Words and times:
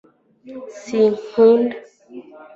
sinkunda 0.81 1.77